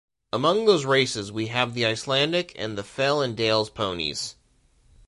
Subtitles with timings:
[0.33, 4.33] Among those races we have the Icelandic, and the Fell and Dales ponies.